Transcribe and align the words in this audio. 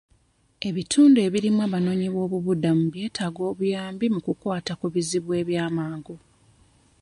Ebitundu 0.67 1.17
ebirimu 1.27 1.59
abanoonyi 1.67 2.07
b'obubuddamu 2.13 2.83
byetaaga 2.93 3.41
obuyambi 3.51 4.05
mu 4.13 4.19
kukwata 4.25 4.73
ku 4.79 4.85
bizibu 4.93 5.29
ebyamangu. 5.41 6.15